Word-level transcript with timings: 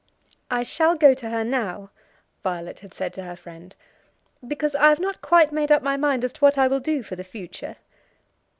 "I 0.49 0.63
shall 0.63 0.95
go 0.95 1.13
to 1.13 1.29
her 1.29 1.43
now," 1.43 1.91
Violet 2.41 2.79
had 2.79 2.91
said 2.91 3.13
to 3.13 3.23
her 3.23 3.35
friend, 3.35 3.75
"because 4.47 4.73
I 4.73 4.89
have 4.89 4.99
not 4.99 5.21
quite 5.21 5.51
made 5.51 5.71
up 5.71 5.83
my 5.83 5.95
mind 5.95 6.23
as 6.23 6.33
to 6.33 6.39
what 6.39 6.57
I 6.57 6.67
will 6.67 6.79
do 6.79 7.03
for 7.03 7.15
the 7.15 7.23
future." 7.23 7.75